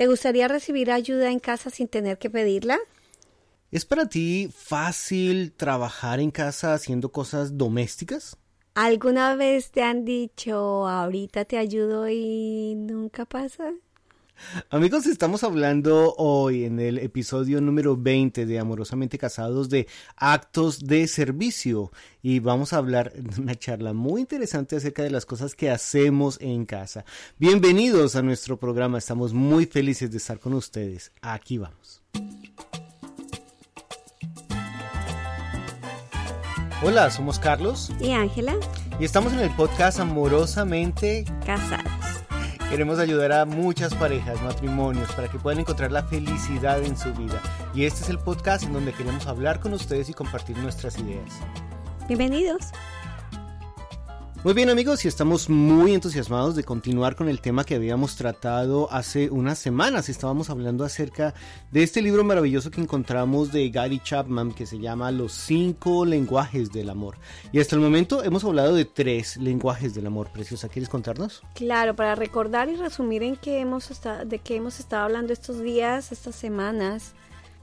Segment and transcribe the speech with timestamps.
[0.00, 2.78] ¿Te gustaría recibir ayuda en casa sin tener que pedirla?
[3.70, 8.38] ¿Es para ti fácil trabajar en casa haciendo cosas domésticas?
[8.72, 13.74] ¿Alguna vez te han dicho ahorita te ayudo y nunca pasa?
[14.70, 21.06] Amigos, estamos hablando hoy en el episodio número 20 de Amorosamente Casados de actos de
[21.06, 21.92] servicio
[22.22, 26.38] y vamos a hablar de una charla muy interesante acerca de las cosas que hacemos
[26.40, 27.04] en casa.
[27.38, 31.12] Bienvenidos a nuestro programa, estamos muy felices de estar con ustedes.
[31.20, 32.02] Aquí vamos.
[36.82, 38.54] Hola, somos Carlos y Ángela
[38.98, 41.89] y estamos en el podcast Amorosamente Casados.
[42.70, 47.42] Queremos ayudar a muchas parejas, matrimonios, para que puedan encontrar la felicidad en su vida.
[47.74, 51.40] Y este es el podcast en donde queremos hablar con ustedes y compartir nuestras ideas.
[52.06, 52.68] Bienvenidos.
[54.42, 58.90] Muy bien amigos, y estamos muy entusiasmados de continuar con el tema que habíamos tratado
[58.90, 60.08] hace unas semanas.
[60.08, 61.34] Estábamos hablando acerca
[61.70, 66.72] de este libro maravilloso que encontramos de Gary Chapman que se llama Los cinco lenguajes
[66.72, 67.18] del amor.
[67.52, 70.30] Y hasta el momento hemos hablado de tres lenguajes del amor.
[70.32, 71.42] Preciosa, ¿quieres contarnos?
[71.54, 75.60] Claro, para recordar y resumir en qué hemos estado, de qué hemos estado hablando estos
[75.60, 77.12] días, estas semanas.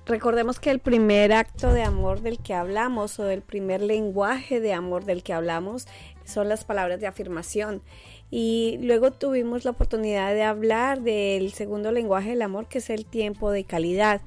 [0.06, 4.72] Recordemos que el primer acto de amor del que hablamos o el primer lenguaje de
[4.72, 5.86] amor del que hablamos
[6.28, 7.82] son las palabras de afirmación.
[8.30, 13.06] Y luego tuvimos la oportunidad de hablar del segundo lenguaje del amor, que es el
[13.06, 14.22] tiempo de calidad.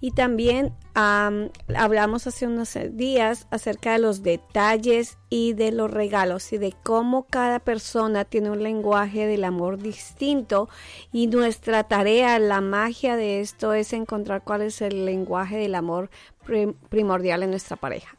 [0.00, 6.58] Y también hablamos hace unos días acerca de los detalles y de los regalos y
[6.58, 10.68] de cómo cada persona tiene un lenguaje del amor distinto.
[11.10, 16.10] Y nuestra tarea, la magia de esto es encontrar cuál es el lenguaje del amor
[16.90, 18.14] primordial en nuestra pareja.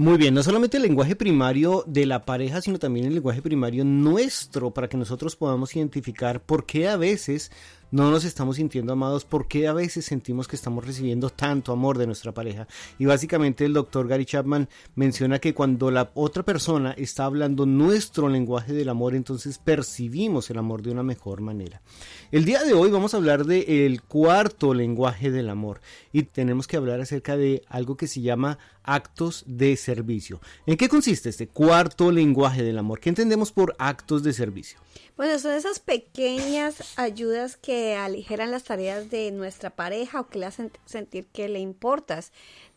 [0.00, 3.84] Muy bien, no solamente el lenguaje primario de la pareja, sino también el lenguaje primario
[3.84, 7.52] nuestro para que nosotros podamos identificar por qué a veces
[7.90, 11.98] no nos estamos sintiendo amados, por qué a veces sentimos que estamos recibiendo tanto amor
[11.98, 12.68] de nuestra pareja.
[12.98, 18.28] Y básicamente el doctor Gary Chapman menciona que cuando la otra persona está hablando nuestro
[18.28, 21.82] lenguaje del amor, entonces percibimos el amor de una mejor manera.
[22.30, 25.80] El día de hoy vamos a hablar del el cuarto lenguaje del amor
[26.12, 30.40] y tenemos que hablar acerca de algo que se llama actos de servicio.
[30.66, 33.00] ¿En qué consiste este cuarto lenguaje del amor?
[33.00, 34.78] ¿Qué entendemos por actos de servicio?
[35.20, 40.46] Bueno, son esas pequeñas ayudas que aligeran las tareas de nuestra pareja o que le
[40.46, 42.32] hacen sentir que le importas.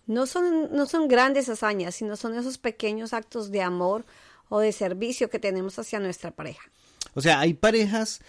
[0.07, 4.05] No son, no son grandes hazañas, sino son esos pequeños actos de amor
[4.49, 6.69] o de servicio que tenemos hacia nuestra pareja.
[7.13, 8.19] O sea, hay parejas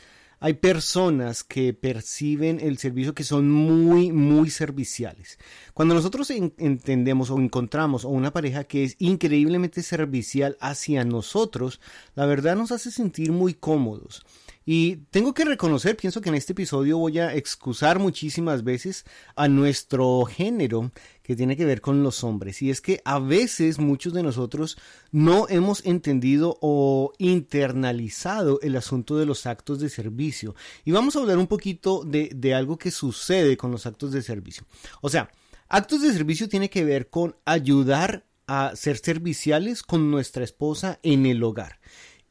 [0.44, 5.38] hay personas que perciben el servicio que son muy, muy serviciales.
[5.72, 11.81] Cuando nosotros entendemos o encontramos a una pareja que es increíblemente servicial hacia nosotros,
[12.15, 14.22] la verdad nos hace sentir muy cómodos.
[14.66, 19.04] Y tengo que reconocer, pienso que en este episodio voy a excusar muchísimas veces
[19.36, 20.91] a nuestro género
[21.22, 22.62] que tiene que ver con los hombres.
[22.62, 24.78] Y es que a veces muchos de nosotros
[25.10, 30.54] no hemos entendido o internalizado el asunto de los actos de servicio.
[30.84, 34.64] Y vamos a hablar un poquito de, algo que sucede con los actos de servicio.
[35.00, 35.31] O sea,
[35.69, 41.26] actos de servicio tiene que ver con ayudar a ser serviciales con nuestra esposa en
[41.26, 41.81] el hogar.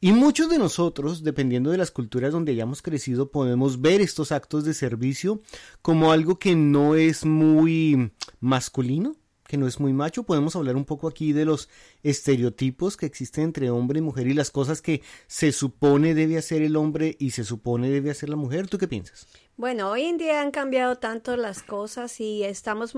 [0.04, 4.62] Y muchos de nosotros, dependiendo de las culturas donde hayamos crecido, podemos ver estos actos
[4.66, 5.40] de servicio
[5.80, 9.16] como algo que no es muy masculino,
[9.48, 10.24] que no es muy macho.
[10.24, 11.70] Podemos hablar un poco aquí de los
[12.02, 16.60] estereotipos que existen entre hombre y mujer y las cosas que se supone debe hacer
[16.60, 18.68] el hombre y se supone debe hacer la mujer.
[18.68, 19.26] ¿Tú qué piensas?
[19.56, 22.94] Bueno, hoy en día han cambiado tanto las cosas y estamos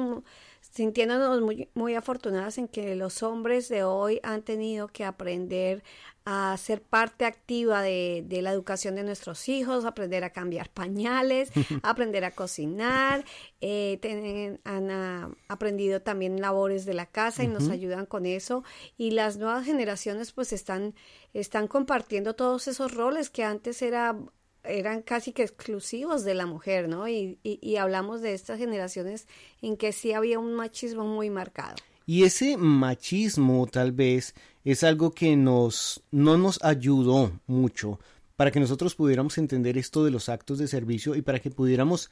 [0.73, 5.85] sintiéndonos muy, muy afortunadas en que los hombres de hoy han tenido que aprender
[6.29, 11.53] a ser parte activa de, la educación de nuestros hijos, aprender a cambiar pañales,
[11.85, 13.25] aprender a cocinar,
[13.61, 18.65] eh, han aprendido también labores de la casa y nos ayudan con eso.
[18.99, 20.95] Y las nuevas generaciones pues están,
[21.33, 24.17] están compartiendo todos esos roles que antes era
[24.65, 27.07] eran casi que exclusivos de la mujer, ¿no?
[27.07, 29.29] Y, y, hablamos de estas generaciones
[29.63, 31.77] en que sí había un machismo muy marcado.
[32.07, 37.99] Y ese machismo tal vez es algo que nos no nos ayudó mucho
[38.37, 42.11] para que nosotros pudiéramos entender esto de los actos de servicio y para que pudiéramos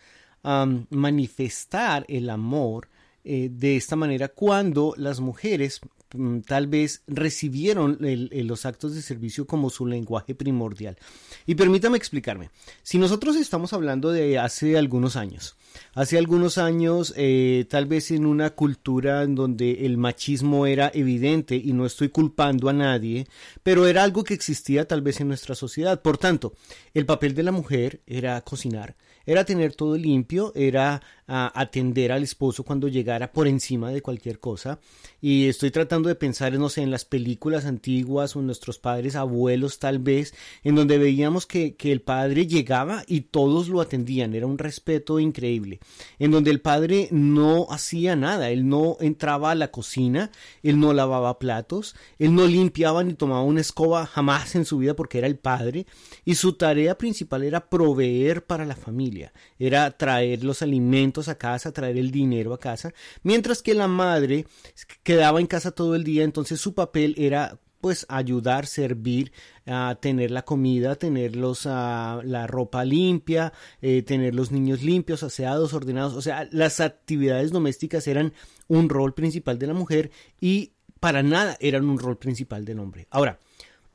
[0.91, 2.89] manifestar el amor
[3.25, 5.81] eh, de esta manera cuando las mujeres
[6.15, 10.97] Mm, tal vez recibieron los actos de servicio como su lenguaje primordial.
[11.45, 12.51] Y permítame explicarme,
[12.85, 15.57] si nosotros estamos hablando de hace algunos años,
[15.95, 21.57] Hace algunos años, eh, tal vez en una cultura en donde el machismo era evidente
[21.57, 23.27] y no estoy culpando a nadie,
[23.63, 26.01] pero era algo que existía tal vez en nuestra sociedad.
[26.03, 26.55] Por tanto,
[26.95, 32.23] el papel de la mujer era cocinar, era tener todo limpio, era ah, atender al
[32.23, 34.79] esposo cuando llegara por encima de cualquier cosa.
[35.21, 39.17] Y estoy tratando de pensar, no sé, en las películas antiguas o en nuestros padres,
[39.17, 44.35] abuelos tal vez, en donde veíamos que, que el padre llegaba y todos lo atendían,
[44.35, 45.81] era un respeto increíble,
[46.19, 50.31] en donde el padre no hacía nada, él no entraba a la cocina,
[50.63, 54.95] él no lavaba platos, él no limpiaba ni tomaba una escoba jamás en su vida
[54.95, 55.87] porque era el padre,
[56.25, 59.14] y su tarea principal era proveer para la familia,
[59.59, 64.47] era traer los alimentos a casa, traer el dinero a casa, mientras que la madre
[65.03, 69.31] quedaba en casa todo el día, entonces su papel era pues ayudar, servir,
[69.67, 73.53] a tener la comida, tener los, la ropa limpia,
[73.83, 76.15] eh, tener los niños limpios, aseados, ordenados.
[76.15, 78.33] O sea, las actividades domésticas eran
[78.69, 83.07] un rol principal de la mujer y para nada eran un rol principal del hombre.
[83.11, 83.39] Ahora,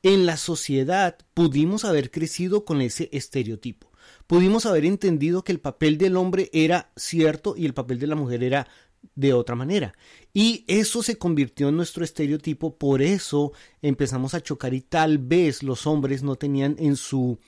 [0.03, 3.88] en la sociedad pudimos haber crecido con ese estereotipo.
[4.29, 8.13] Pudimos haber entendido que el papel del hombre era cierto y el papel de la
[8.13, 8.67] mujer era
[9.15, 9.95] de otra manera.
[10.31, 15.63] Y eso se convirtió en nuestro estereotipo, por eso empezamos a chocar y tal vez
[15.63, 17.39] los hombres no tenían en su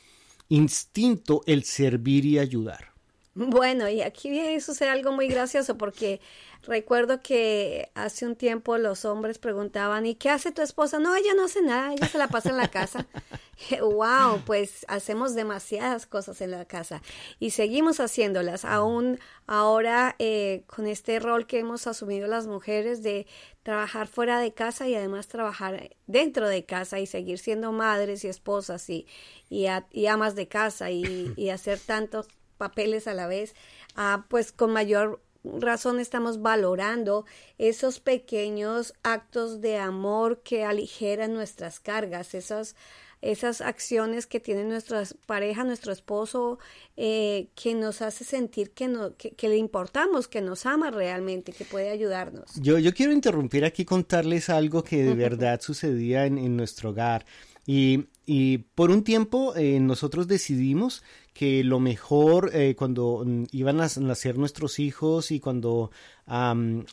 [0.49, 2.90] instinto el servir y ayudar.
[3.33, 6.19] Bueno, y aquí sucede algo muy gracioso porque
[6.63, 10.99] recuerdo que hace un tiempo los hombres preguntaban, ¿y qué hace tu esposa?
[10.99, 13.07] No, ella no hace nada, ella se la pasa en la casa.
[13.79, 17.01] wow, pues hacemos demasiadas cosas en la casa
[17.39, 19.17] y seguimos haciéndolas, aún
[19.47, 23.27] ahora eh, con este rol que hemos asumido las mujeres de
[23.63, 28.27] trabajar fuera de casa y además trabajar dentro de casa y seguir siendo madres y
[28.27, 29.07] esposas y,
[29.49, 29.67] y,
[30.07, 32.27] amas de casa y, y hacer tantos
[32.61, 33.55] papeles a la vez,
[33.95, 37.25] ah, pues con mayor razón estamos valorando
[37.57, 42.75] esos pequeños actos de amor que aligeran nuestras cargas, esas,
[43.23, 46.59] esas acciones que tiene nuestra pareja, nuestro esposo,
[46.97, 51.65] eh, que nos hace sentir que, no, que, le importamos, que nos ama realmente, que
[51.65, 52.53] puede ayudarnos.
[52.61, 57.25] Yo, yo quiero interrumpir aquí contarles algo que de verdad sucedía en, en nuestro hogar.
[57.65, 63.81] Y, y, por un tiempo eh, nosotros decidimos que lo mejor eh, cuando mm, iban
[63.81, 65.91] a nacer nuestros hijos y cuando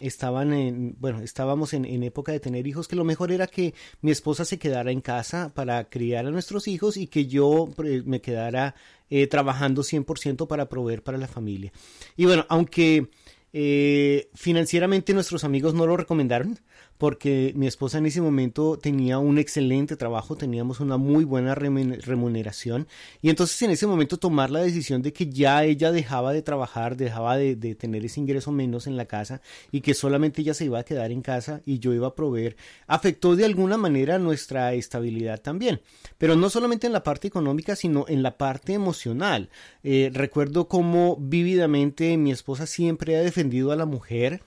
[0.01, 3.73] estaban en, bueno, estábamos en, en, época de tener hijos, que lo mejor era que
[4.01, 7.69] mi esposa se quedara en casa para criar a nuestros hijos y que yo
[8.05, 8.75] me quedara
[9.11, 11.73] eh, trabajando 100% para proveer para la familia.
[12.17, 13.09] Y bueno, aunque
[13.53, 16.59] eh, financieramente nuestros amigos no lo recomendaron
[16.99, 22.89] porque mi esposa en ese momento tenía un excelente trabajo, teníamos una muy buena remuneración
[23.23, 26.97] y entonces en ese momento tomar la decisión de que ya ella dejaba de trabajar,
[26.97, 29.41] dejaba de, tener ese ingreso menos en la casa
[29.71, 32.57] y que solamente ella se iba a quedar en casa y yo iba a proveer,
[32.89, 35.81] afectó de alguna manera nuestra estabilidad también,
[36.19, 39.51] pero no solamente en la parte económica sino en la parte emocional.
[39.85, 44.43] Eh, recuerdo cómo vívidamente mi esposa siempre ha defendido a la mujer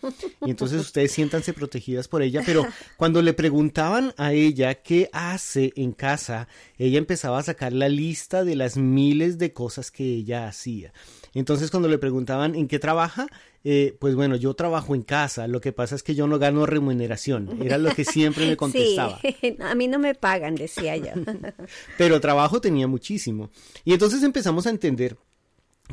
[0.45, 2.65] y entonces ustedes siéntanse protegidas por ella pero
[2.97, 6.47] cuando le preguntaban a ella qué hace en casa,
[6.77, 10.93] ella empezaba a sacar la lista de las miles de cosas que ella hacía.
[11.33, 13.27] Entonces cuando le preguntaban en qué trabaja,
[13.63, 16.65] eh, pues bueno, yo trabajo en casa, lo que pasa es que yo no gano
[16.65, 19.19] remuneración, era lo que siempre me contestaba.
[19.21, 21.11] Sí, a mí no me pagan, decía yo.
[21.97, 23.49] Pero trabajo tenía muchísimo.
[23.85, 25.17] Y entonces empezamos a entender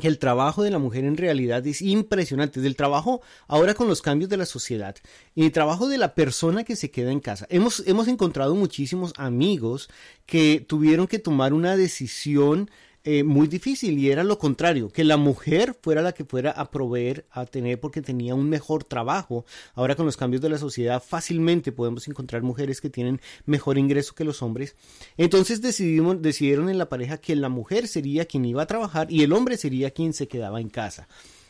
[0.07, 4.29] el trabajo de la mujer en realidad es impresionante, del trabajo ahora con los cambios
[4.29, 4.95] de la sociedad
[5.35, 7.45] y el trabajo de la persona que se queda en casa.
[7.49, 9.89] Hemos, hemos encontrado muchísimos amigos
[10.25, 12.69] que tuvieron que tomar una decisión
[13.03, 16.69] eh, muy difícil y era lo contrario, que la mujer fuera la que fuera a
[16.69, 19.45] proveer, a tener porque tenía un mejor trabajo.
[19.73, 24.15] Ahora con los cambios de la sociedad fácilmente podemos encontrar mujeres que tienen mejor ingreso
[24.15, 24.75] que los hombres.
[25.17, 29.23] Entonces decidimos, decidieron en la pareja que la mujer sería quien iba a trabajar y
[29.23, 31.07] el hombre sería quien se quedaba en casa.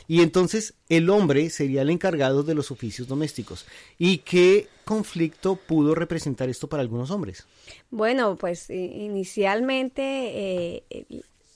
[0.10, 3.68] Y entonces el hombre sería el encargado de los oficios domésticos.
[4.00, 7.46] ¿Y qué conflicto pudo representar esto para algunos hombres?
[7.91, 11.06] Bueno, pues inicialmente eh,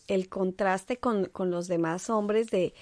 [0.08, 2.74] el contraste con, los demás hombres de,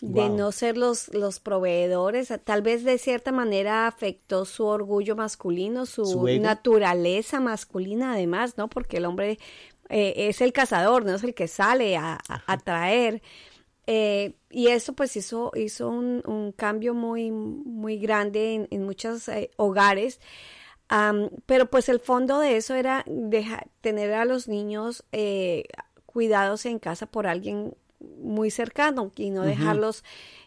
[0.00, 5.86] de no ser los, los proveedores, tal vez de cierta manera afectó su orgullo masculino,
[5.86, 8.68] su, naturaleza masculina además, ¿no?
[8.68, 9.38] Porque el hombre
[9.88, 13.22] eh, es el cazador, no es el que sale a, a, traer.
[13.86, 19.28] Eh, y eso pues hizo, hizo un, un cambio muy, muy grande en, en muchos
[19.28, 20.20] eh, hogares.
[21.46, 25.04] pero pues el fondo de eso era dejar, tener a los niños
[26.12, 30.04] cuidados en casa por alguien muy cercano y no dejarlos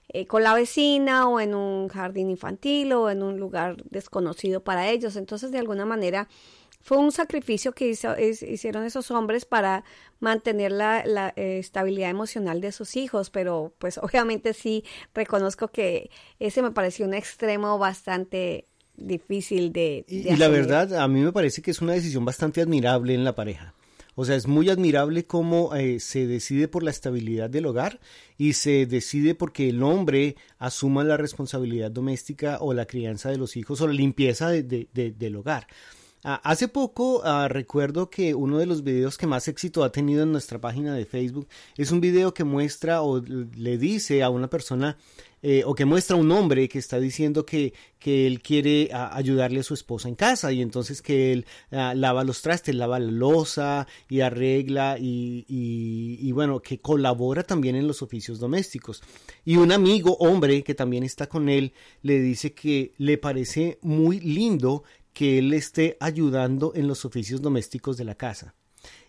[0.10, 4.90] eh, con la vecina o en un jardín infantil o en un lugar desconocido para
[4.90, 5.16] ellos.
[5.16, 6.28] Entonces, de alguna manera,
[6.82, 9.86] fue un sacrificio que hicieron esos hombres para
[10.20, 16.62] mantener la, eh, estabilidad emocional de sus hijos, pero pues obviamente sí reconozco que ese
[16.62, 20.06] me pareció un extremo bastante difícil de...
[20.08, 23.34] y la verdad, a mí me parece que es una decisión bastante admirable en la
[23.34, 23.74] pareja.
[24.16, 28.00] O sea, es muy admirable cómo eh, se decide por la estabilidad del hogar
[28.38, 33.58] y se decide porque el hombre asuma la responsabilidad doméstica o la crianza de los
[33.58, 35.68] hijos o la limpieza del hogar.
[36.26, 40.24] Ah, hace poco ah, recuerdo que uno de los videos que más éxito ha tenido
[40.24, 44.50] en nuestra página de Facebook es un video que muestra o le dice a una
[44.50, 44.98] persona
[45.44, 49.60] eh, o que muestra un hombre que está diciendo que, que él quiere ah, ayudarle
[49.60, 53.88] a su esposa en casa y entonces que él lava los trastes, lava la losa
[54.10, 59.04] y arregla y, y, y, bueno, que colabora también en los oficios domésticos.
[59.44, 64.22] Y un amigo hombre que también está con él le dice que le parece muy
[64.22, 68.56] lindo que él esté ayudando en los oficios domésticos de la casa.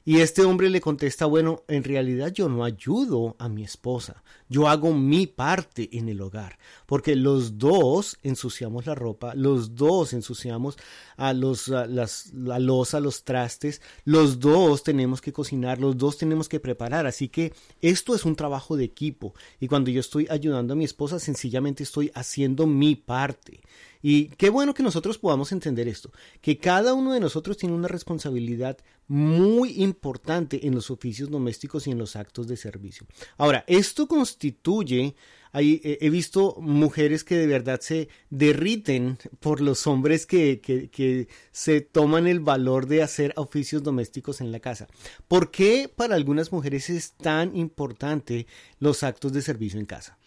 [0.06, 4.68] Y este hombre le contesta, bueno, en realidad yo no ayudo a mi esposa, yo
[4.68, 10.76] hago mi parte en el hogar, porque los dos ensuciamos la ropa, los dos ensuciamos
[11.16, 16.50] a los, las, la losa, los trastes, los dos tenemos que cocinar, los dos tenemos
[16.50, 19.34] que preparar, así que esto es un trabajo de equipo.
[19.58, 23.62] Y cuando yo estoy ayudando a mi esposa, sencillamente estoy haciendo mi parte.
[24.06, 27.88] Y qué bueno que nosotros podamos entender esto, que cada uno de nosotros tiene una
[27.88, 28.76] responsabilidad
[29.08, 33.06] muy importante en los oficios domésticos y en los actos de servicio.
[33.38, 35.14] Ahora, esto constituye,
[35.54, 42.26] he visto mujeres que de verdad se derriten por los hombres que, que se toman
[42.26, 44.86] el valor de hacer oficios domésticos en la casa.
[45.28, 48.46] ¿Por qué para algunas mujeres es tan importante
[48.80, 50.18] los actos de servicio en casa?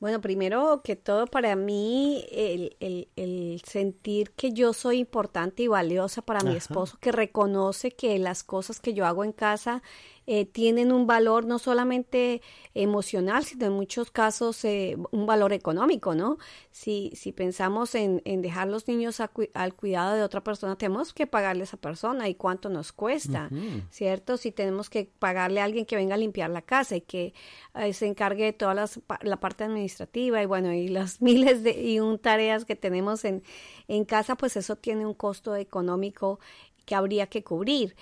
[0.00, 5.66] Bueno, primero que todo para mí el, el, el, sentir que yo soy importante y
[5.66, 9.82] valiosa para mi esposo, que reconoce que las cosas que yo hago en casa
[10.30, 12.42] eh, tienen un valor no solamente
[12.74, 16.36] emocional, sino en muchos casos eh, un valor económico, ¿no?
[16.70, 21.26] Si, si pensamos en, en dejar los niños al cuidado de otra persona, tenemos que
[21.26, 23.48] pagarle a esa persona y cuánto nos cuesta,
[23.90, 24.36] ¿cierto?
[24.36, 27.32] Si tenemos que pagarle a alguien que venga a limpiar la casa y que
[27.74, 28.86] eh, se encargue de toda
[29.22, 33.42] la parte administrativa y bueno, y las miles de y un tareas que tenemos en,
[33.88, 36.38] en casa, pues eso tiene un costo económico
[36.88, 37.94] que habría que cubrir.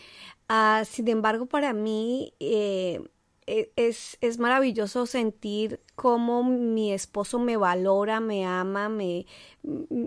[0.49, 3.01] Ah, sin embargo, para mí eh,
[3.47, 9.27] es, es, maravilloso sentir cómo mi esposo me valora, me ama, me,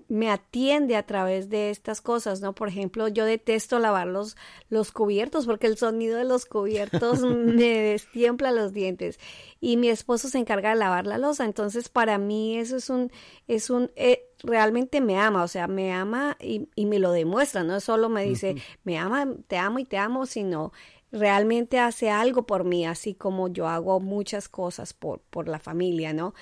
[0.09, 2.53] me atiende a través de estas cosas, ¿no?
[2.53, 4.35] Por ejemplo, yo detesto lavar los,
[4.69, 9.19] los cubiertos porque el sonido de los cubiertos me destiempla los dientes
[9.61, 13.09] y mi esposo se encarga de lavar la losa, entonces para mí eso es un,
[13.47, 17.63] es un, eh, realmente me ama, o sea, me ama y, y, me lo demuestra,
[17.63, 20.71] no solo me dice, me ama, te amo y te amo, sino
[21.11, 26.13] realmente hace algo por mí, así como yo hago muchas cosas por, por la familia,
[26.13, 26.33] ¿no?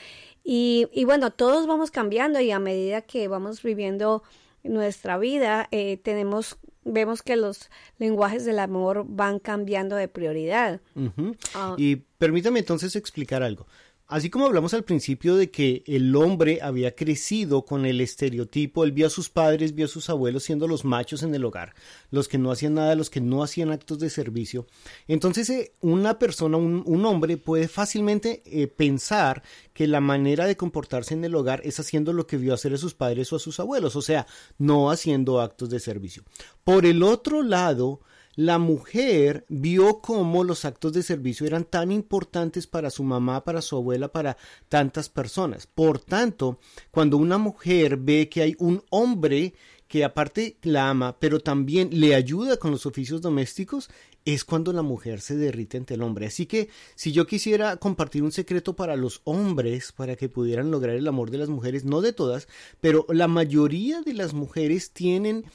[0.43, 4.23] Y, y bueno, todos vamos cambiando y a medida que vamos viviendo
[4.63, 10.81] nuestra vida, eh, tenemos, vemos que los lenguajes del amor van cambiando de prioridad.
[11.53, 11.75] Ah.
[11.77, 13.67] Y permítame entonces explicar algo.
[14.09, 18.93] Así como hablamos al principio de que el hombre había crecido con el estereotipo, él
[18.93, 21.75] vio a sus padres, vio a sus abuelos siendo los machos en el hogar,
[22.09, 24.65] los que no hacían nada, los que no hacían actos de servicio.
[25.09, 31.13] Entonces eh, una persona, un, hombre puede fácilmente eh, pensar que la manera de comportarse
[31.13, 33.59] en el hogar es haciendo lo que vio hacer a sus padres o a sus
[33.59, 34.25] abuelos, o sea,
[34.57, 36.23] no haciendo actos de servicio.
[36.63, 37.99] Por el otro lado,
[38.37, 43.63] la mujer vio cómo los actos de servicio eran tan importantes para su mamá, para
[43.63, 44.37] su abuela, para
[44.69, 45.65] tantas personas.
[45.65, 46.59] Por tanto,
[46.91, 49.55] cuando una mujer ve que hay un hombre
[49.87, 53.89] que aparte la ama, pero también le ayuda con los oficios domésticos,
[54.23, 56.27] es cuando la mujer se derrite ante el hombre.
[56.27, 60.95] Así que si yo quisiera compartir un secreto para los hombres, para que pudieran lograr
[60.95, 62.47] el amor de las mujeres, no de todas,
[62.81, 65.45] pero la mayoría de las mujeres tienen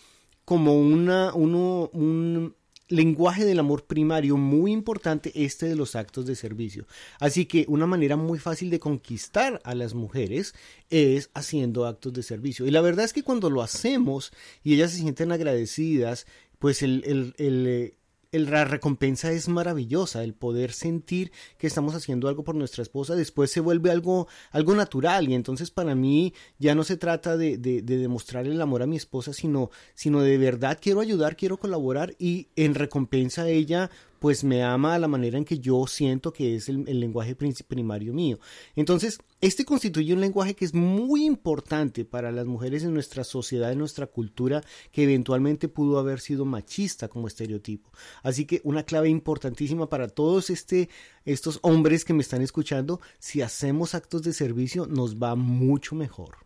[0.45, 2.57] como una, uno, un,
[2.93, 6.87] lenguaje del amor primario muy importante este de los actos de servicio.
[7.19, 10.55] Así que una manera muy fácil de conquistar a las mujeres
[10.91, 12.67] es haciendo actos de servicio.
[12.67, 14.33] Y la verdad es que cuando lo hacemos
[14.63, 16.27] y ellas se sienten agradecidas,
[16.59, 17.95] pues el, el, eh,
[18.33, 23.51] la recompensa es maravillosa, el poder sentir que estamos haciendo algo por nuestra esposa, después
[23.51, 25.29] se vuelve algo, algo natural.
[25.29, 28.97] Y entonces para mí ya no se trata de, de, demostrar el amor a mi
[28.97, 33.91] esposa, sino, sino de verdad quiero ayudar, quiero colaborar y en recompensa ella
[34.23, 38.15] pues me ama a la manera en que yo siento que es el, lenguaje primario
[38.15, 38.39] mío.
[38.77, 43.73] Entonces, este constituye un lenguaje que es muy importante para las mujeres en nuestra sociedad,
[43.73, 44.63] en nuestra cultura,
[44.93, 47.91] que eventualmente pudo haber sido machista como estereotipo.
[48.23, 50.89] Así que una clave importantísima para todos este,
[51.25, 56.37] estos hombres que me están escuchando, si hacemos actos de servicio, nos va mucho mejor.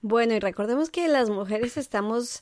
[0.00, 2.40] Bueno, y recordemos que las mujeres estamos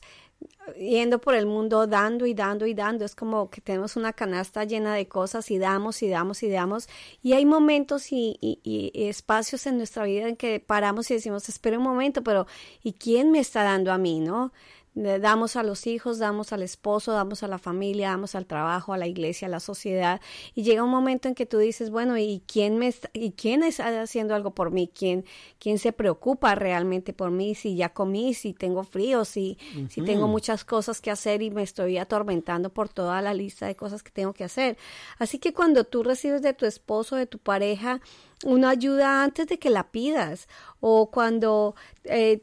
[0.75, 3.05] yendo por el mundo dando y dando y dando.
[3.05, 6.89] Es como que tenemos una canasta llena de cosas y damos y damos y damos.
[7.21, 11.77] Y hay momentos y, y, espacios en nuestra vida en que paramos y decimos, espera
[11.77, 12.47] un momento, pero
[12.83, 14.19] ¿y quién me está dando a mí?
[14.19, 14.51] ¿No?
[14.97, 18.97] Damos a los hijos, damos al esposo, damos a la familia, damos al trabajo, a
[18.97, 20.19] la iglesia, a la sociedad.
[20.55, 23.63] Y llega un momento en que tú dices, bueno, ¿y quién, me está, ¿y quién
[23.63, 24.89] está haciendo algo por mí?
[24.93, 25.25] ¿Quién,
[25.59, 27.53] ¿Quién se preocupa realmente por mí?
[27.53, 29.57] Si ya comí, si tengo frío, si,
[29.89, 33.75] si tengo muchas cosas que hacer y me estoy atormentando por toda la lista de
[33.75, 34.77] cosas que tengo que hacer.
[35.19, 38.01] Así que cuando tú recibes de tu esposo, de tu pareja,
[38.45, 40.47] una ayuda antes de que la pidas
[40.79, 42.41] o cuando eh,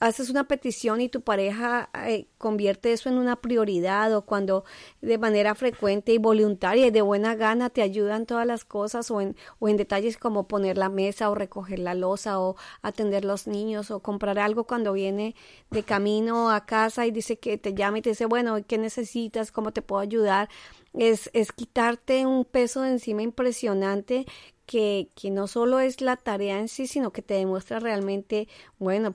[0.00, 4.64] haces una petición y tu pareja eh, convierte eso en una prioridad o cuando
[5.02, 9.20] de manera frecuente y voluntaria y de buena gana te ayudan todas las cosas o
[9.20, 13.46] en, o en detalles como poner la mesa o recoger la losa o atender los
[13.46, 15.36] niños o comprar algo cuando viene
[15.70, 19.52] de camino a casa y dice que te llama y te dice, bueno, ¿qué necesitas?
[19.52, 20.48] ¿Cómo te puedo ayudar?
[20.94, 24.24] Es, es quitarte un peso de encima impresionante
[24.64, 29.14] que, que no solo es la tarea en sí, sino que te demuestra realmente, bueno,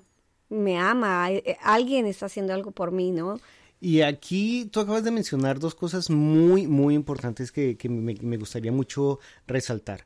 [0.49, 3.39] me ama, eh, alguien está haciendo algo por mí, ¿no?
[3.79, 9.19] Y aquí tú acabas de mencionar dos cosas muy, muy importantes que, me, gustaría mucho
[9.47, 10.05] resaltar.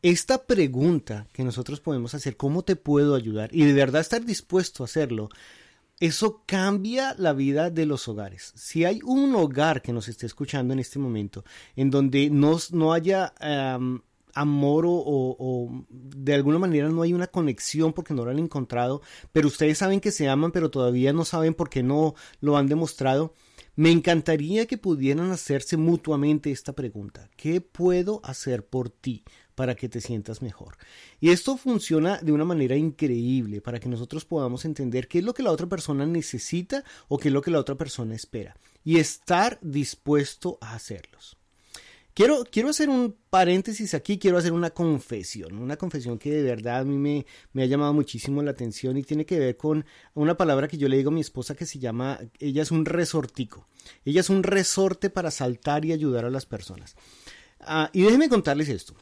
[0.00, 3.50] Esta pregunta que nosotros podemos hacer, ¿cómo te puedo ayudar?
[3.52, 5.28] Y de verdad estar dispuesto a hacerlo,
[5.98, 8.52] eso cambia la vida de los hogares.
[8.54, 12.92] Si hay un hogar que nos esté escuchando en este momento, en donde no, no
[12.92, 13.34] haya
[14.38, 19.02] amor o, de alguna manera no hay una conexión porque no lo han encontrado,
[19.32, 22.68] pero ustedes saben que se aman, pero todavía no saben por qué no lo han
[22.68, 23.34] demostrado.
[23.74, 27.30] Me encantaría que pudieran hacerse mutuamente esta pregunta.
[27.36, 30.76] ¿Qué puedo hacer por ti para que te sientas mejor?
[31.20, 35.32] Y esto funciona de una manera increíble para que nosotros podamos entender qué es lo
[35.32, 38.98] que la otra persona necesita o qué es lo que la otra persona espera y
[38.98, 41.37] estar dispuesto a hacerlos.
[42.18, 46.80] Quiero, quiero hacer un paréntesis aquí, quiero hacer una confesión, una confesión que de verdad
[46.80, 50.36] a mí me, me, ha llamado muchísimo la atención y tiene que ver con una
[50.36, 53.68] palabra que yo le digo a mi esposa que se llama, ella es un resortico,
[54.04, 56.96] ella es un resorte para saltar y ayudar a las personas.
[57.60, 58.96] Ah, y déjenme contarles esto.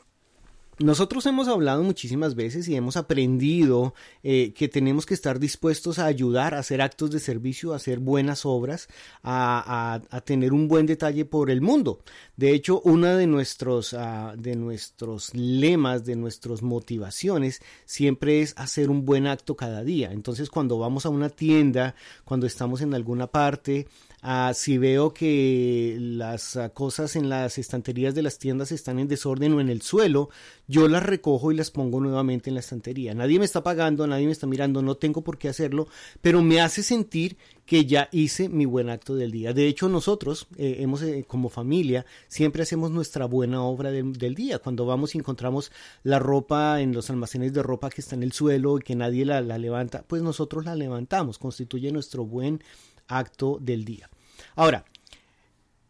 [0.78, 6.04] Nosotros hemos hablado muchísimas veces y hemos aprendido eh, que tenemos que estar dispuestos a
[6.04, 8.86] ayudar, a hacer actos de servicio, a hacer buenas obras,
[9.22, 12.00] a, tener un buen detalle por el mundo.
[12.36, 18.90] De hecho, uno de nuestros, ah, de nuestros lemas, de nuestras motivaciones, siempre es hacer
[18.90, 20.12] un buen acto cada día.
[20.12, 21.94] Entonces, cuando vamos a una tienda,
[22.26, 23.86] cuando estamos en alguna parte,
[24.28, 29.06] Ah, si veo que las ah, cosas en las estanterías de las tiendas están en
[29.06, 30.30] desorden o en el suelo,
[30.66, 33.14] yo las recojo y las pongo nuevamente en la estantería.
[33.14, 35.86] Nadie me está pagando, nadie me está mirando, no tengo por qué hacerlo,
[36.22, 37.36] pero me hace sentir
[37.66, 39.52] que ya hice mi buen acto del día.
[39.52, 44.58] De hecho, nosotros, eh, hemos, eh, como familia, siempre hacemos nuestra buena obra del día.
[44.58, 45.70] Cuando vamos y encontramos
[46.02, 49.24] la ropa en los almacenes de ropa que está en el suelo y que nadie
[49.24, 51.38] la, la levanta, pues nosotros la levantamos.
[51.38, 52.60] Constituye nuestro buen
[53.06, 54.10] acto del día.
[54.56, 54.86] Ahora,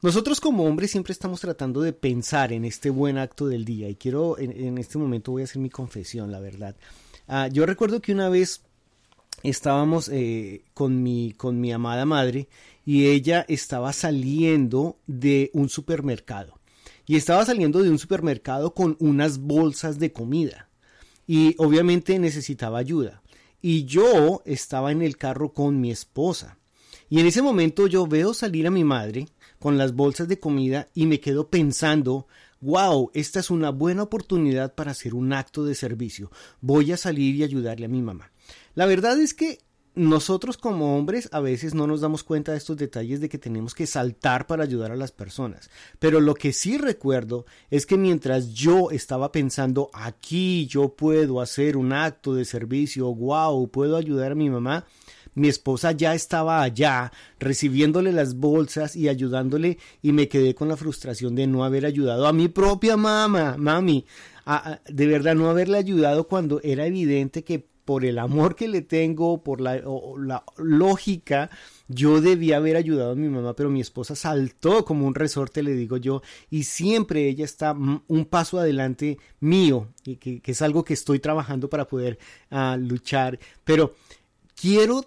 [0.02, 3.94] nosotros como hombres siempre estamos tratando de pensar en este buen acto del día y
[3.94, 6.76] quiero, en, este momento voy a hacer mi confesión, la verdad.
[7.28, 8.62] Ah, yo recuerdo que una vez
[9.44, 12.48] estábamos eh, con, mi, con mi amada madre
[12.84, 16.58] y ella estaba saliendo de un supermercado.
[17.06, 20.68] Y estaba saliendo de un supermercado con unas bolsas de comida.
[21.24, 23.22] Y obviamente necesitaba ayuda.
[23.62, 26.58] Y yo estaba en el carro con mi esposa.
[27.08, 30.88] Y en ese momento yo veo salir a mi madre con las bolsas de comida
[30.94, 32.26] y me quedo pensando,
[32.60, 36.30] wow, esta es una buena oportunidad para hacer un acto de servicio.
[36.60, 38.32] Voy a salir y ayudarle a mi mamá.
[38.74, 39.60] La verdad es que
[39.96, 43.74] nosotros como hombres a veces no nos damos cuenta de estos detalles de que tenemos
[43.74, 45.70] que saltar para ayudar a las personas.
[45.98, 51.78] Pero lo que sí recuerdo es que mientras yo estaba pensando aquí yo puedo hacer
[51.78, 54.84] un acto de servicio, wow, puedo ayudar a mi mamá,
[55.36, 60.76] mi esposa ya estaba allá recibiéndole las bolsas y ayudándole y me quedé con la
[60.76, 64.06] frustración de no haber ayudado a mi propia mamá, mami,
[64.88, 69.44] de verdad no haberle ayudado cuando era evidente que por el amor que le tengo,
[69.44, 69.80] por la,
[70.56, 71.50] lógica,
[71.86, 75.72] yo debía haber ayudado a mi mamá, pero mi esposa saltó como un resorte, le
[75.72, 76.20] digo yo,
[76.50, 81.70] y siempre ella está un paso adelante mío, y que, es algo que estoy trabajando
[81.70, 82.18] para poder
[82.50, 83.94] ah, luchar, pero
[84.56, 85.04] quiero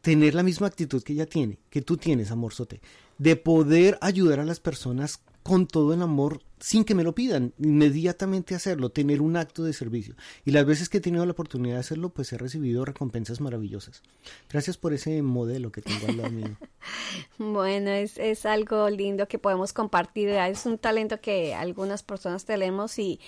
[0.00, 2.80] tener la misma actitud que ella tiene, que tú tienes, amor sote,
[3.18, 7.52] de poder ayudar a las personas con todo el amor sin que me lo pidan,
[7.58, 10.14] inmediatamente hacerlo, tener un acto de servicio.
[10.44, 14.00] Y las veces que he tenido la oportunidad de hacerlo, pues he recibido recompensas maravillosas.
[14.48, 16.56] Gracias por ese modelo que tengo al lado mío.
[17.38, 20.28] bueno, es, es algo lindo que podemos compartir.
[20.28, 23.18] Es un talento que algunas personas tenemos y,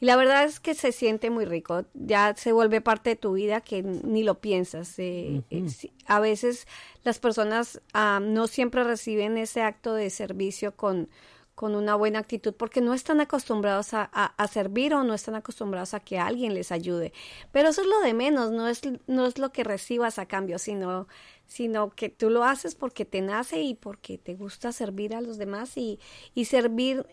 [0.00, 1.86] y, la verdad es que se siente muy rico.
[1.94, 4.96] Ya se vuelve parte de tu vida que ni lo piensas.
[5.00, 5.66] Eh, eh,
[6.06, 6.68] a veces
[7.02, 11.08] las personas ah, no siempre reciben ese acto de servicio con
[11.54, 15.94] con una buena actitud porque no están acostumbrados a, a, servir o no están acostumbrados
[15.94, 17.12] a que alguien les ayude.
[17.52, 20.58] Pero eso es lo de menos, no es, no es lo que recibas a cambio,
[20.58, 21.06] sino,
[21.46, 25.38] sino que tú lo haces porque te nace y porque te gusta servir a los
[25.38, 26.00] demás y,
[26.34, 27.06] y servir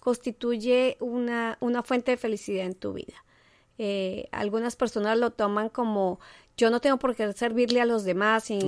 [0.00, 3.24] constituye una, una fuente de felicidad en tu vida.
[3.76, 6.18] Eh, algunas personas lo toman como
[6.56, 8.58] yo no tengo por qué servirle a los demás y,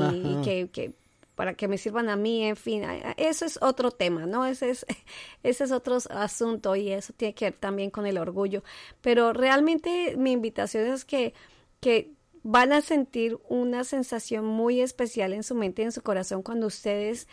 [0.45, 0.93] que, que,
[1.35, 2.85] para que me sirvan a mí, en fin,
[3.17, 4.47] eso es otro tema, ¿no?
[4.47, 4.87] Ese es,
[5.43, 8.63] ese es otro asunto y eso tiene que ver también con el orgullo.
[9.01, 11.35] Pero realmente mi invitación es que,
[11.81, 12.13] que
[12.43, 16.67] van a sentir una sensación muy especial en su mente y en su corazón cuando
[16.67, 17.29] ustedes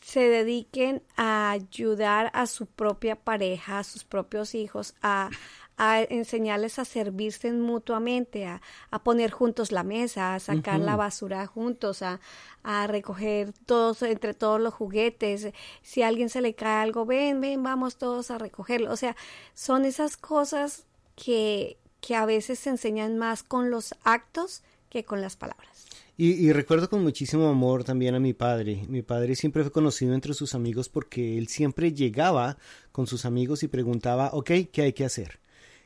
[0.00, 5.30] se dediquen a ayudar a su propia pareja, a sus propios hijos, a,
[5.76, 11.46] a enseñarles a servirse mutuamente, a, a, poner juntos la mesa, a sacar la basura
[11.46, 12.20] juntos, a,
[12.62, 15.52] a, recoger todos, entre todos los juguetes.
[15.82, 18.92] Si a alguien se le cae algo, ven, ven, vamos todos a recogerlo.
[18.92, 19.16] O sea,
[19.54, 20.84] son esas cosas
[21.16, 25.86] que, que a veces se enseñan más con los actos que con las palabras.
[26.16, 28.84] Y, y, recuerdo con muchísimo amor también a mi padre.
[28.88, 32.56] Mi padre siempre fue conocido entre sus amigos porque él siempre llegaba
[32.92, 35.40] con sus amigos y preguntaba, ok, ¿qué hay que hacer?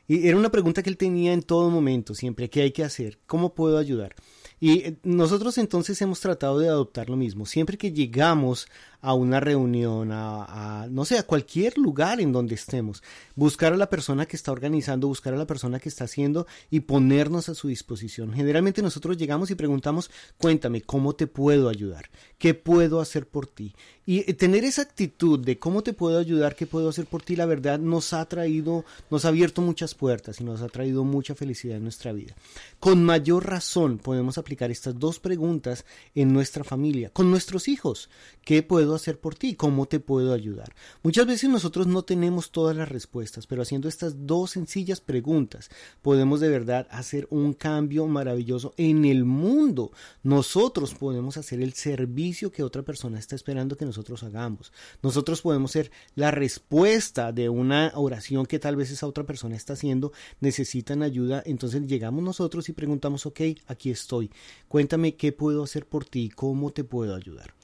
[0.09, 3.18] Y era una pregunta que él tenía en todo momento, siempre, ¿qué hay que hacer?
[3.27, 4.16] ¿Cómo puedo ayudar?
[4.59, 7.44] Y eh, nosotros entonces hemos tratado de adoptar lo mismo.
[7.44, 8.66] Siempre que llegamos
[9.01, 13.03] a una reunión, a, no sé, a cualquier lugar en donde estemos.
[13.37, 16.81] Buscar a la persona que está organizando, buscar a la persona que está haciendo y
[16.81, 18.33] ponernos a su disposición.
[18.33, 22.11] Generalmente nosotros llegamos y preguntamos, cuéntame, ¿cómo te puedo ayudar?
[22.39, 23.75] ¿Qué puedo hacer por ti?
[24.05, 27.37] Y eh, tener esa actitud de cómo te puedo ayudar, qué puedo hacer por ti,
[27.37, 31.35] la verdad nos ha traído, nos ha abierto muchas puertas y nos ha traído mucha
[31.35, 32.35] felicidad en nuestra vida.
[32.81, 35.85] Con mayor razón podemos aplicar estas dos preguntas
[36.15, 38.09] en nuestra familia, con nuestros hijos.
[38.45, 39.55] ¿Qué puedo hacer por ti?
[39.55, 40.74] ¿Cómo te puedo ayudar?
[41.03, 45.70] Muchas veces nosotros no tenemos todas las respuestas, pero haciendo estas dos sencillas preguntas
[46.03, 49.92] podemos de verdad hacer un cambio maravilloso en el mundo.
[50.22, 54.72] Nosotros podemos hacer el servicio que otra persona está esperando que nosotros hagamos.
[55.03, 59.74] Nosotros podemos ser la respuesta de una oración que tal vez esa otra persona está
[59.74, 64.31] haciendo, necesitan ayuda, entonces llegamos nosotros y preguntamos, ok, aquí estoy,
[64.68, 67.55] cuéntame qué puedo hacer por ti, cómo te puedo ayudar.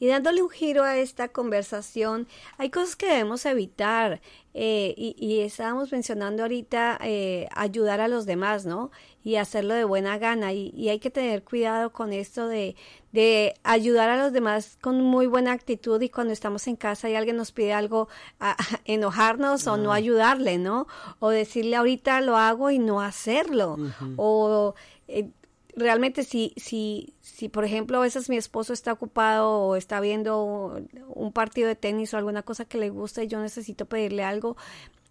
[0.00, 4.22] Y dándole un giro a esta conversación, hay cosas que debemos evitar.
[4.54, 8.90] Eh, y, estábamos mencionando ahorita eh, ayudar a los demás, ¿no?
[9.22, 10.54] Y hacerlo de buena gana.
[10.54, 12.76] Y, hay que tener cuidado con esto de,
[13.12, 17.14] de, ayudar a los demás con muy buena actitud y cuando estamos en casa y
[17.14, 18.08] alguien nos pide algo,
[18.40, 20.86] a, enojarnos o no ayudarle, ¿no?
[21.18, 23.76] O decirle ahorita lo hago y no hacerlo.
[24.16, 24.74] O
[25.08, 25.28] eh,
[25.76, 30.80] realmente si, si, si, por ejemplo, a veces mi esposo está ocupado o está viendo
[31.08, 34.56] un partido de tenis o alguna cosa que le gusta y yo necesito pedirle algo,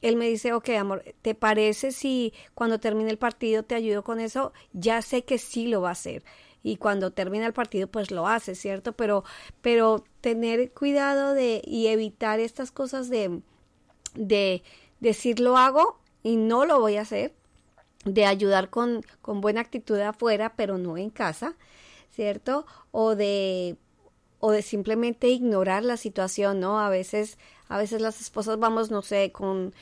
[0.01, 4.19] él me dice, ok, amor, ¿te parece si cuando termine el partido te ayudo con
[4.19, 4.53] eso?
[4.73, 6.23] Ya sé que sí lo va a hacer.
[6.63, 8.93] Y cuando termina el partido, pues lo hace, ¿cierto?
[8.93, 9.23] Pero,
[9.61, 13.41] pero tener cuidado de y evitar estas cosas de,
[14.15, 14.63] de
[14.99, 17.33] decir lo hago y no lo voy a hacer
[18.05, 21.55] de ayudar con, con buena actitud afuera, pero no en casa,
[22.09, 22.65] ¿cierto?
[22.91, 23.77] O de
[24.39, 26.79] o de simplemente ignorar la situación, ¿no?
[26.79, 29.73] A veces, a veces las esposas vamos, no sé, con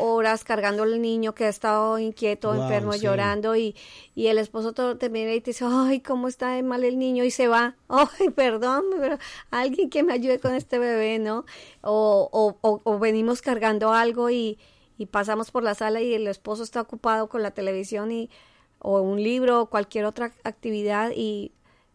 [0.00, 3.76] horas cargando al niño que ha estado inquieto, enfermo, llorando y,
[4.14, 6.98] y el esposo todo te mira y te dice, ay, cómo está de mal el
[6.98, 9.18] niño y se va, ay, perdón, pero
[9.50, 11.44] alguien que me ayude con este bebé, ¿no?
[11.82, 14.58] O, o, o, o venimos cargando algo y,
[14.98, 18.30] y pasamos por la sala y el esposo está ocupado con la televisión y
[18.78, 21.52] o un libro o cualquier otra actividad y,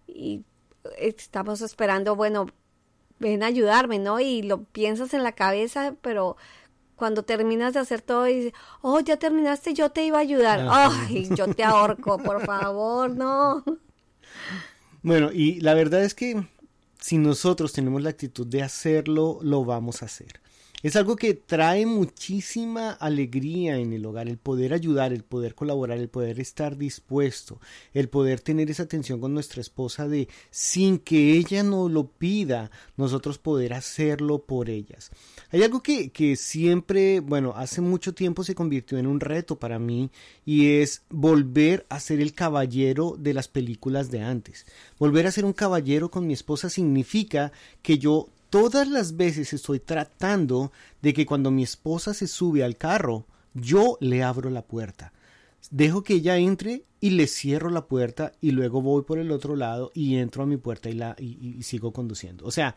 [0.07, 0.43] y
[0.97, 2.47] estamos esperando, bueno,
[3.19, 4.19] ven a ayudarme, ¿no?
[4.19, 6.37] Y lo piensas en la cabeza, pero
[6.95, 10.67] cuando terminas de hacer todo y dices, oh, ya terminaste, yo te iba a ayudar.
[10.69, 13.63] Ay, yo te ahorco, por favor, no.
[15.03, 16.45] Bueno, y la verdad es que
[16.99, 20.39] si nosotros tenemos la actitud de hacerlo, lo vamos a hacer.
[20.83, 25.99] Es algo que trae muchísima alegría en el hogar, el poder ayudar, el poder colaborar,
[25.99, 27.61] el poder estar dispuesto,
[27.93, 32.71] el poder tener esa atención con nuestra esposa de sin que ella nos lo pida,
[32.97, 35.11] nosotros poder hacerlo por ellas.
[35.51, 39.77] Hay algo que, que siempre, bueno, hace mucho tiempo se convirtió en un reto para
[39.77, 40.09] mí
[40.45, 44.65] y es volver a ser el caballero de las películas de antes.
[44.97, 47.51] Volver a ser un caballero con mi esposa significa
[47.83, 52.77] que yo todas las veces estoy tratando de que cuando mi esposa se sube al
[52.77, 55.13] carro, yo le abro la puerta.
[55.71, 59.55] Dejo que ella entre y le cierro la puerta y luego voy por el otro
[59.55, 62.45] lado y entro a mi puerta y, la, y, sigo conduciendo.
[62.45, 62.75] O sea,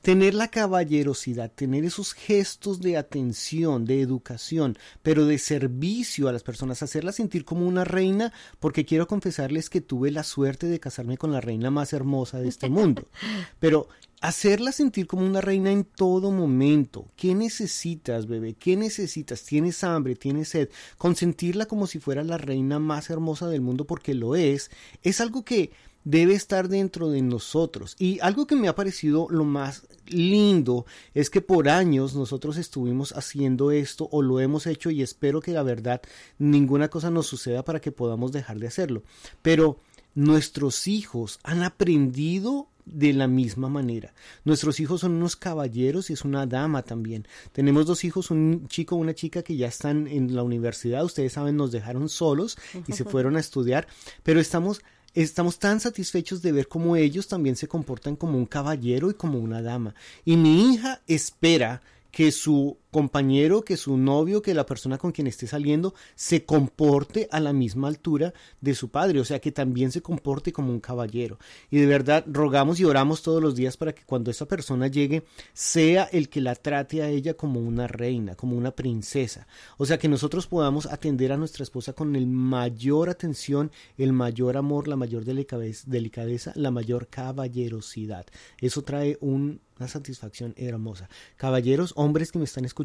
[0.00, 6.42] tener la caballerosidad, tener esos gestos de atención, de educación, pero de servicio a las
[6.42, 11.16] personas, hacerlas sentir como una reina, porque quiero confesarles que tuve la suerte de casarme
[11.16, 13.06] con la reina más hermosa de este mundo.
[13.60, 13.88] Pero
[14.22, 17.08] hacerla sentir como una reina en todo momento.
[17.16, 18.54] ¿Qué necesitas, bebé?
[18.54, 19.42] ¿Qué necesitas?
[19.42, 20.14] ¿Tienes hambre?
[20.14, 20.70] ¿Tienes sed?
[20.96, 24.70] Consentirla como si fuera la reina más hermosa del mundo porque lo es,
[25.02, 25.72] es algo que
[26.04, 27.96] debe estar dentro de nosotros.
[27.98, 33.12] Y algo que me ha parecido lo más lindo es que por años nosotros estuvimos
[33.12, 36.00] haciendo esto o lo hemos hecho y espero que la verdad
[36.38, 39.02] ninguna cosa nos suceda para que podamos dejar de hacerlo.
[39.42, 39.78] Pero
[40.14, 44.12] nuestros hijos han aprendido de la misma manera.
[44.44, 47.26] Nuestros hijos son unos caballeros y es una dama también.
[47.52, 51.04] Tenemos dos hijos, un chico y una chica que ya están en la universidad.
[51.04, 53.86] Ustedes saben, nos dejaron solos y se fueron a estudiar,
[54.22, 54.82] pero estamos
[55.14, 59.38] estamos tan satisfechos de ver cómo ellos también se comportan como un caballero y como
[59.38, 59.94] una dama.
[60.24, 65.26] Y mi hija espera que su compañero, que su novio, que la persona con quien
[65.26, 69.90] esté saliendo se comporte a la misma altura de su padre, o sea, que también
[69.90, 71.38] se comporte como un caballero.
[71.70, 75.24] Y de verdad rogamos y oramos todos los días para que cuando esa persona llegue
[75.54, 79.46] sea el que la trate a ella como una reina, como una princesa.
[79.78, 84.58] O sea, que nosotros podamos atender a nuestra esposa con el mayor atención, el mayor
[84.58, 88.26] amor, la mayor delicadeza, la mayor caballerosidad.
[88.60, 91.08] Eso trae un una satisfacción hermosa.
[91.36, 92.81] Caballeros, hombres que me están escuchando,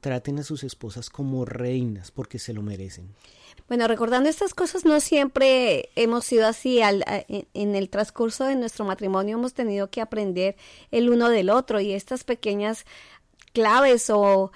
[0.00, 3.14] traten a sus esposas como reinas porque se lo merecen.
[3.68, 6.80] Bueno, recordando estas cosas, no siempre hemos sido así.
[6.80, 10.56] En el transcurso de nuestro matrimonio hemos tenido que aprender
[10.90, 12.86] el uno del otro y estas pequeñas
[13.52, 14.52] claves o,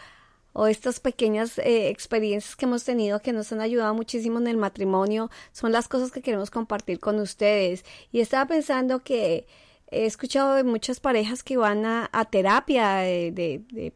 [0.69, 5.31] estas pequeñas eh, experiencias que hemos tenido que nos han ayudado muchísimo en el matrimonio
[5.51, 7.85] son las cosas que queremos compartir con ustedes.
[8.13, 9.47] Y estaba pensando que
[9.91, 13.31] he escuchado de muchas parejas que van a, terapia de,
[13.71, 13.93] de,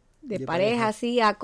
[0.46, 1.34] parejas, sí, a,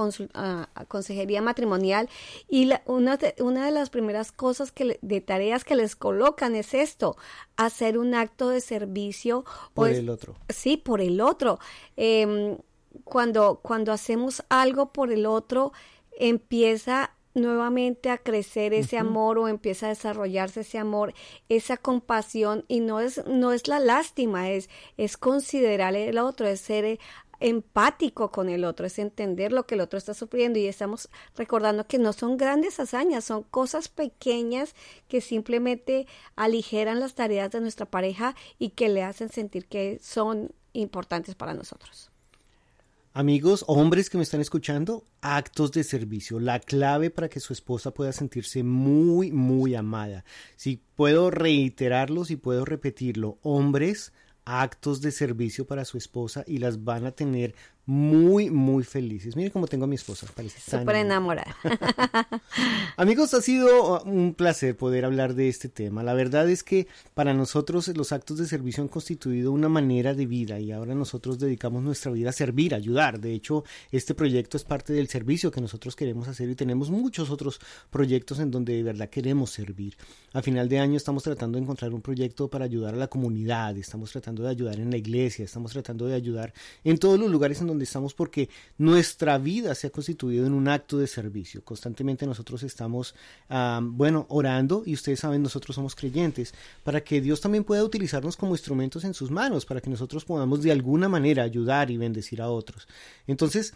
[0.88, 2.08] consejería matrimonial.
[2.48, 6.74] Y una, de, una de las primeras cosas que de tareas que les colocan es
[6.74, 7.16] esto,
[7.56, 9.44] hacer un acto de servicio.
[9.74, 10.34] Por el otro.
[10.48, 11.58] Sí, por el otro.
[11.96, 12.58] Em,
[13.04, 15.72] cuando, cuando hacemos algo por el otro,
[16.18, 21.14] empieza nuevamente a crecer ese amor o empieza a desarrollarse ese amor,
[21.48, 26.60] esa compasión y no es no es la lástima, es es considerar el otro, es
[26.60, 26.98] ser eh,
[27.42, 31.86] empático con el otro, es entender lo que el otro está sufriendo y estamos recordando
[31.86, 34.74] que no son grandes hazañas, son cosas pequeñas
[35.08, 40.52] que simplemente aligeran las tareas de nuestra pareja y que le hacen sentir que son
[40.72, 42.12] importantes para nosotros.
[43.14, 47.92] Amigos, hombres que me están escuchando, actos de servicio, la clave para que su esposa
[47.92, 50.24] pueda sentirse muy, muy amada.
[50.56, 56.84] Si puedo reiterarlo, si puedo repetirlo, hombres, actos de servicio para su esposa y las
[56.84, 59.34] van a tener muy, muy felices.
[59.34, 60.26] Miren cómo tengo a mi esposa.
[60.34, 61.56] Parece Súper enamorada.
[62.96, 66.04] Amigos, ha sido uh, un placer poder hablar de este tema.
[66.04, 70.26] La verdad es que para nosotros los actos de servicio han constituido una manera de
[70.26, 73.18] vida y ahora nosotros dedicamos nuestra vida a servir, a ayudar.
[73.18, 77.30] De hecho, este proyecto es parte del servicio que nosotros queremos hacer y tenemos muchos
[77.30, 77.58] otros
[77.90, 79.96] proyectos en donde de verdad queremos servir.
[80.32, 83.76] A final de año estamos tratando de encontrar un proyecto para ayudar a la comunidad,
[83.76, 86.52] estamos tratando de ayudar en la iglesia, estamos tratando de ayudar
[86.84, 90.68] en todos los lugares en donde estamos porque nuestra vida se ha constituido en un
[90.68, 91.64] acto de servicio.
[91.64, 93.14] Constantemente nosotros estamos,
[93.82, 96.54] bueno, orando y ustedes saben, nosotros somos creyentes,
[96.84, 100.62] para que Dios también pueda utilizarnos como instrumentos en sus manos, para que nosotros podamos
[100.62, 102.86] de alguna manera ayudar y bendecir a otros.
[103.26, 103.74] Entonces,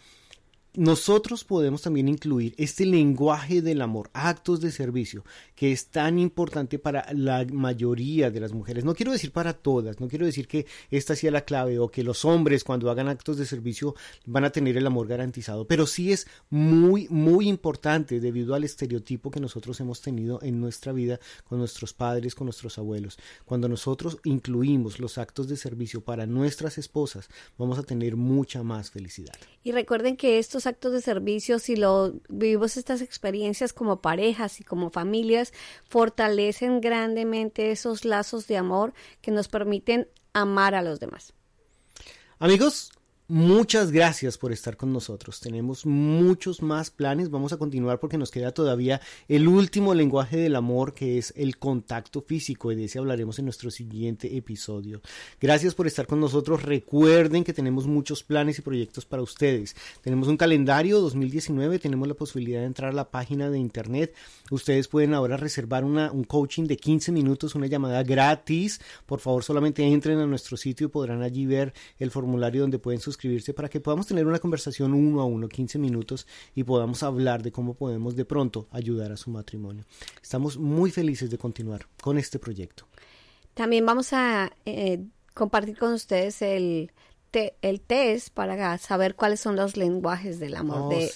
[0.73, 5.23] nosotros podemos también incluir este lenguaje del amor, actos de servicio,
[5.55, 8.85] que es tan importante para la mayoría de las mujeres.
[8.85, 12.03] No quiero decir para todas, no quiero decir que esta sea la clave o que
[12.03, 16.11] los hombres cuando hagan actos de servicio van a tener el amor garantizado, pero sí
[16.11, 21.57] es muy, muy importante debido al estereotipo que nosotros hemos tenido en nuestra vida con
[21.57, 23.17] nuestros padres, con nuestros abuelos.
[23.45, 28.91] Cuando nosotros incluimos los actos de servicio para nuestras esposas, vamos a tener mucha más
[28.91, 29.35] felicidad.
[29.63, 34.89] Y recuerden que actos de servicio, si lo vivimos estas experiencias como parejas y como
[34.89, 35.53] familias,
[35.87, 41.33] fortalecen grandemente esos lazos de amor que nos permiten amar a los demás.
[42.39, 42.91] Amigos,
[43.29, 45.41] Muchas gracias por estar con nosotros.
[45.41, 47.29] Tenemos muchos más planes.
[47.29, 51.57] Vamos a continuar porque nos queda todavía el último lenguaje del amor que es el
[51.57, 55.01] contacto físico y de ese hablaremos en nuestro siguiente episodio.
[55.41, 56.63] Gracias por estar con nosotros.
[56.63, 59.75] Recuerden que tenemos muchos planes y proyectos para ustedes.
[60.01, 61.79] Tenemos un calendario 2019.
[61.79, 64.15] Tenemos la posibilidad de entrar a la página de internet.
[64.51, 68.79] Ustedes pueden ahora reservar una, un coaching de 15 minutos, una llamada gratis.
[69.05, 73.01] Por favor, solamente entren a nuestro sitio y podrán allí ver el formulario donde pueden
[73.01, 73.16] suscribirse
[73.55, 77.51] para que podamos tener una conversación uno a uno, 15 minutos, y podamos hablar de
[77.51, 79.85] cómo podemos de pronto ayudar a su matrimonio.
[80.21, 82.87] Estamos muy felices de continuar con este proyecto.
[83.53, 85.03] También vamos a eh,
[85.33, 86.91] compartir con ustedes el,
[87.33, 91.07] el test para saber cuáles son los lenguajes del amor, oh, de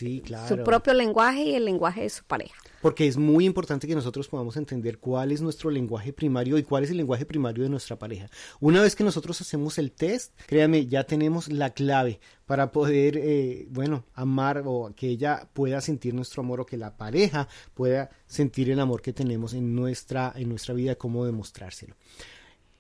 [0.48, 4.28] su propio lenguaje y el lenguaje de su pareja porque es muy importante que nosotros
[4.28, 7.98] podamos entender cuál es nuestro lenguaje primario y cuál es el lenguaje primario de nuestra
[7.98, 8.30] pareja.
[8.60, 13.68] Una vez que nosotros hacemos el test, créanme, ya tenemos la clave para poder, eh,
[13.70, 18.70] bueno, amar o que ella pueda sentir nuestro amor o que la pareja pueda sentir
[18.70, 21.96] el amor que tenemos en nuestra, en nuestra vida, cómo demostrárselo.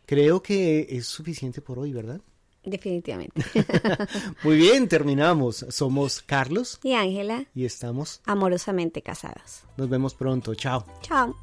[0.05, 2.21] Creo que es suficiente por hoy, ¿verdad?
[2.63, 3.43] Definitivamente.
[4.43, 5.65] Muy bien, terminamos.
[5.69, 9.63] Somos Carlos y Ángela y estamos amorosamente casados.
[9.77, 10.53] Nos vemos pronto.
[10.53, 10.85] Chao.
[11.01, 11.35] Chao.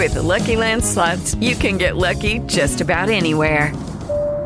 [0.00, 3.70] With the Lucky Land slots, you can get lucky just about anywhere.